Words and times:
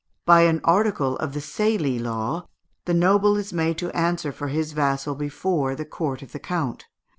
By 0.25 0.41
an 0.45 0.61
article 0.63 1.15
of 1.17 1.33
the 1.33 1.39
Salie 1.41 1.99
law, 1.99 2.47
the 2.85 2.93
noble 2.95 3.37
is 3.37 3.53
made 3.53 3.77
to 3.77 3.91
answer 3.95 4.31
for 4.31 4.47
his 4.47 4.71
vassal 4.71 5.13
before 5.13 5.75
the 5.75 5.85
court 5.85 6.23
of 6.23 6.31
the 6.31 6.39
count. 6.39 6.85